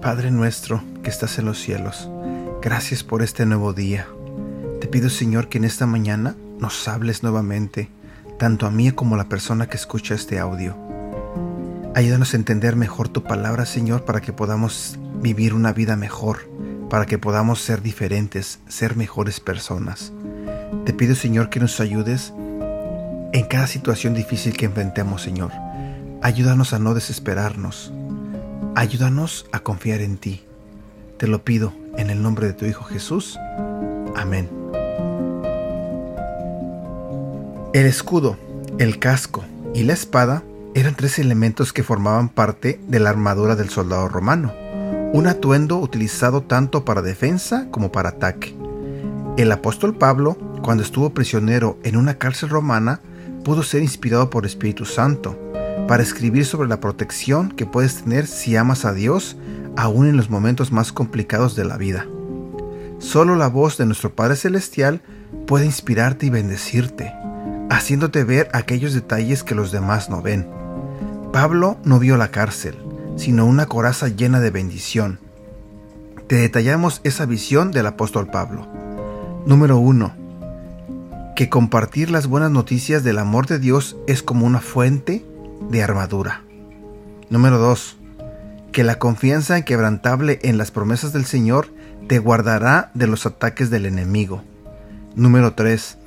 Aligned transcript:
Padre 0.00 0.30
nuestro 0.30 0.82
que 1.02 1.10
estás 1.10 1.38
en 1.38 1.46
los 1.46 1.58
cielos, 1.58 2.08
gracias 2.62 3.02
por 3.02 3.22
este 3.22 3.46
nuevo 3.46 3.72
día. 3.72 4.06
Te 4.80 4.86
pido 4.86 5.10
Señor 5.10 5.48
que 5.48 5.58
en 5.58 5.64
esta 5.64 5.86
mañana 5.86 6.36
nos 6.58 6.86
hables 6.86 7.22
nuevamente, 7.22 7.88
tanto 8.38 8.66
a 8.66 8.70
mí 8.70 8.92
como 8.92 9.16
a 9.16 9.18
la 9.18 9.28
persona 9.28 9.68
que 9.68 9.76
escucha 9.76 10.14
este 10.14 10.38
audio. 10.38 10.76
Ayúdanos 11.94 12.34
a 12.34 12.36
entender 12.36 12.76
mejor 12.76 13.08
tu 13.08 13.24
palabra, 13.24 13.66
Señor, 13.66 14.04
para 14.04 14.20
que 14.20 14.32
podamos 14.32 14.98
vivir 15.20 15.54
una 15.54 15.72
vida 15.72 15.96
mejor, 15.96 16.48
para 16.90 17.06
que 17.06 17.16
podamos 17.16 17.62
ser 17.62 17.80
diferentes, 17.80 18.58
ser 18.68 18.96
mejores 18.96 19.40
personas. 19.40 20.12
Te 20.84 20.92
pido, 20.92 21.14
Señor, 21.14 21.48
que 21.48 21.60
nos 21.60 21.80
ayudes 21.80 22.34
en 23.32 23.46
cada 23.46 23.66
situación 23.66 24.12
difícil 24.12 24.56
que 24.56 24.66
enfrentemos, 24.66 25.22
Señor. 25.22 25.52
Ayúdanos 26.20 26.74
a 26.74 26.78
no 26.78 26.92
desesperarnos, 26.92 27.92
Ayúdanos 28.76 29.46
a 29.52 29.60
confiar 29.60 30.00
en 30.00 30.16
ti. 30.16 30.44
Te 31.18 31.26
lo 31.26 31.44
pido 31.44 31.72
en 31.96 32.08
el 32.08 32.22
nombre 32.22 32.46
de 32.46 32.52
tu 32.52 32.66
Hijo 32.66 32.84
Jesús. 32.84 33.36
Amén. 34.16 34.48
El 37.72 37.86
escudo, 37.86 38.38
el 38.78 38.98
casco 38.98 39.44
y 39.74 39.82
la 39.82 39.92
espada 39.92 40.44
eran 40.74 40.94
tres 40.94 41.18
elementos 41.18 41.72
que 41.72 41.82
formaban 41.82 42.28
parte 42.28 42.80
de 42.86 43.00
la 43.00 43.10
armadura 43.10 43.56
del 43.56 43.70
soldado 43.70 44.08
romano, 44.08 44.52
un 45.12 45.26
atuendo 45.26 45.78
utilizado 45.78 46.42
tanto 46.42 46.84
para 46.84 47.02
defensa 47.02 47.66
como 47.70 47.90
para 47.90 48.10
ataque. 48.10 48.56
El 49.36 49.50
apóstol 49.50 49.96
Pablo, 49.96 50.36
cuando 50.62 50.82
estuvo 50.82 51.10
prisionero 51.10 51.78
en 51.82 51.96
una 51.96 52.14
cárcel 52.14 52.48
romana, 52.48 53.00
pudo 53.44 53.62
ser 53.62 53.82
inspirado 53.82 54.30
por 54.30 54.46
Espíritu 54.46 54.84
Santo 54.84 55.38
para 55.88 56.02
escribir 56.02 56.44
sobre 56.46 56.68
la 56.68 56.78
protección 56.78 57.50
que 57.50 57.66
puedes 57.66 58.02
tener 58.02 58.26
si 58.26 58.56
amas 58.56 58.84
a 58.84 58.92
Dios 58.92 59.36
aún 59.76 60.06
en 60.06 60.16
los 60.16 60.30
momentos 60.30 60.70
más 60.70 60.92
complicados 60.92 61.56
de 61.56 61.64
la 61.64 61.76
vida. 61.76 62.06
Solo 62.98 63.34
la 63.34 63.48
voz 63.48 63.78
de 63.78 63.86
nuestro 63.86 64.14
Padre 64.14 64.36
Celestial 64.36 65.02
puede 65.46 65.64
inspirarte 65.64 66.26
y 66.26 66.30
bendecirte, 66.30 67.12
haciéndote 67.70 68.22
ver 68.24 68.48
aquellos 68.52 68.92
detalles 68.92 69.42
que 69.42 69.54
los 69.54 69.72
demás 69.72 70.10
no 70.10 70.22
ven. 70.22 70.46
Pablo 71.32 71.78
no 71.84 71.98
vio 71.98 72.16
la 72.16 72.30
cárcel, 72.30 72.76
sino 73.20 73.44
una 73.44 73.66
coraza 73.66 74.08
llena 74.08 74.40
de 74.40 74.50
bendición. 74.50 75.18
Te 76.26 76.36
detallamos 76.36 77.02
esa 77.04 77.26
visión 77.26 77.70
del 77.70 77.86
apóstol 77.86 78.28
Pablo. 78.28 78.66
Número 79.44 79.76
1. 79.76 80.14
Que 81.36 81.50
compartir 81.50 82.10
las 82.10 82.28
buenas 82.28 82.50
noticias 82.50 83.04
del 83.04 83.18
amor 83.18 83.46
de 83.46 83.58
Dios 83.58 83.98
es 84.06 84.22
como 84.22 84.46
una 84.46 84.60
fuente 84.60 85.22
de 85.68 85.82
armadura. 85.82 86.44
Número 87.28 87.58
2. 87.58 87.98
Que 88.72 88.84
la 88.84 88.98
confianza 88.98 89.58
inquebrantable 89.58 90.38
en 90.42 90.56
las 90.56 90.70
promesas 90.70 91.12
del 91.12 91.26
Señor 91.26 91.68
te 92.08 92.20
guardará 92.20 92.90
de 92.94 93.06
los 93.06 93.26
ataques 93.26 93.68
del 93.68 93.84
enemigo. 93.84 94.42
Número 95.14 95.52
3. 95.52 95.98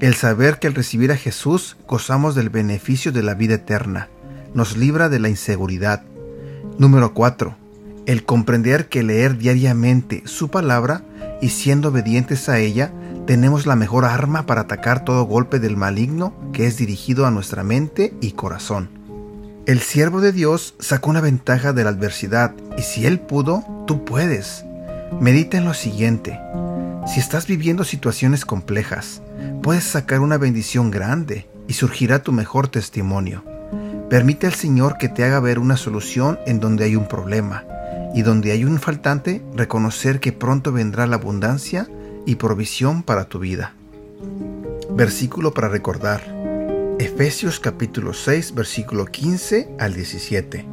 El 0.00 0.14
saber 0.14 0.58
que 0.58 0.68
al 0.68 0.74
recibir 0.74 1.12
a 1.12 1.16
Jesús 1.16 1.76
gozamos 1.86 2.34
del 2.34 2.48
beneficio 2.48 3.12
de 3.12 3.22
la 3.22 3.34
vida 3.34 3.56
eterna. 3.56 4.08
Nos 4.54 4.78
libra 4.78 5.10
de 5.10 5.18
la 5.18 5.28
inseguridad. 5.28 6.02
Número 6.78 7.12
4. 7.12 7.54
El 8.06 8.24
comprender 8.24 8.88
que 8.88 9.02
leer 9.02 9.36
diariamente 9.38 10.22
su 10.24 10.48
palabra 10.48 11.02
y 11.40 11.50
siendo 11.50 11.90
obedientes 11.90 12.48
a 12.48 12.58
ella, 12.58 12.92
tenemos 13.26 13.66
la 13.66 13.76
mejor 13.76 14.04
arma 14.04 14.46
para 14.46 14.62
atacar 14.62 15.04
todo 15.04 15.24
golpe 15.24 15.60
del 15.60 15.76
maligno 15.76 16.34
que 16.52 16.66
es 16.66 16.78
dirigido 16.78 17.26
a 17.26 17.30
nuestra 17.30 17.62
mente 17.62 18.14
y 18.20 18.32
corazón. 18.32 18.88
El 19.66 19.80
siervo 19.80 20.20
de 20.20 20.32
Dios 20.32 20.74
sacó 20.80 21.10
una 21.10 21.20
ventaja 21.20 21.72
de 21.72 21.84
la 21.84 21.90
adversidad 21.90 22.54
y 22.76 22.82
si 22.82 23.06
él 23.06 23.20
pudo, 23.20 23.64
tú 23.86 24.04
puedes. 24.04 24.64
Medita 25.20 25.58
en 25.58 25.66
lo 25.66 25.74
siguiente. 25.74 26.40
Si 27.06 27.20
estás 27.20 27.46
viviendo 27.46 27.84
situaciones 27.84 28.44
complejas, 28.44 29.22
puedes 29.62 29.84
sacar 29.84 30.20
una 30.20 30.38
bendición 30.38 30.90
grande 30.90 31.48
y 31.68 31.74
surgirá 31.74 32.22
tu 32.22 32.32
mejor 32.32 32.68
testimonio. 32.68 33.44
Permite 34.12 34.46
al 34.46 34.52
Señor 34.52 34.98
que 34.98 35.08
te 35.08 35.24
haga 35.24 35.40
ver 35.40 35.58
una 35.58 35.78
solución 35.78 36.38
en 36.44 36.60
donde 36.60 36.84
hay 36.84 36.96
un 36.96 37.08
problema 37.08 37.64
y 38.14 38.20
donde 38.20 38.52
hay 38.52 38.66
un 38.66 38.78
faltante, 38.78 39.42
reconocer 39.56 40.20
que 40.20 40.32
pronto 40.32 40.70
vendrá 40.70 41.06
la 41.06 41.16
abundancia 41.16 41.88
y 42.26 42.34
provisión 42.34 43.04
para 43.04 43.24
tu 43.24 43.38
vida. 43.38 43.72
Versículo 44.90 45.54
para 45.54 45.70
recordar. 45.70 46.20
Efesios 46.98 47.58
capítulo 47.58 48.12
6 48.12 48.54
versículo 48.54 49.06
15 49.06 49.76
al 49.78 49.94
17. 49.94 50.66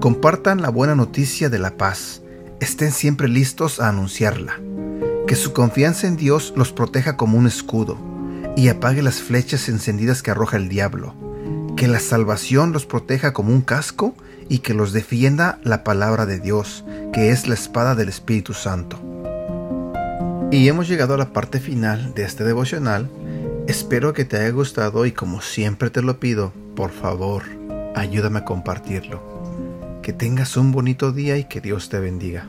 Compartan 0.00 0.62
la 0.62 0.70
buena 0.70 0.94
noticia 0.94 1.50
de 1.50 1.58
la 1.58 1.76
paz. 1.76 2.22
Estén 2.58 2.92
siempre 2.92 3.28
listos 3.28 3.80
a 3.80 3.90
anunciarla. 3.90 4.58
Que 5.26 5.36
su 5.36 5.52
confianza 5.52 6.06
en 6.06 6.16
Dios 6.16 6.54
los 6.56 6.72
proteja 6.72 7.18
como 7.18 7.36
un 7.36 7.46
escudo 7.46 7.98
y 8.56 8.68
apague 8.68 9.02
las 9.02 9.20
flechas 9.20 9.68
encendidas 9.68 10.22
que 10.22 10.30
arroja 10.30 10.56
el 10.56 10.70
diablo. 10.70 11.31
Que 11.76 11.88
la 11.88 12.00
salvación 12.00 12.72
los 12.72 12.86
proteja 12.86 13.32
como 13.32 13.52
un 13.52 13.62
casco 13.62 14.14
y 14.48 14.58
que 14.58 14.74
los 14.74 14.92
defienda 14.92 15.58
la 15.62 15.84
palabra 15.84 16.26
de 16.26 16.38
Dios, 16.38 16.84
que 17.12 17.30
es 17.30 17.48
la 17.48 17.54
espada 17.54 17.94
del 17.94 18.08
Espíritu 18.08 18.54
Santo. 18.54 18.98
Y 20.50 20.68
hemos 20.68 20.88
llegado 20.88 21.14
a 21.14 21.18
la 21.18 21.32
parte 21.32 21.60
final 21.60 22.14
de 22.14 22.24
este 22.24 22.44
devocional 22.44 23.08
Espero 23.68 24.12
que 24.12 24.24
te 24.24 24.36
haya 24.36 24.50
gustado 24.50 25.06
y 25.06 25.12
como 25.12 25.40
siempre 25.40 25.88
te 25.88 26.02
lo 26.02 26.18
pido, 26.18 26.52
por 26.74 26.90
favor, 26.90 27.44
ayúdame 27.94 28.40
a 28.40 28.44
compartirlo. 28.44 29.22
Que 30.02 30.12
tengas 30.12 30.56
un 30.56 30.72
bonito 30.72 31.12
día 31.12 31.36
y 31.36 31.44
que 31.44 31.60
Dios 31.60 31.88
te 31.88 32.00
bendiga. 32.00 32.46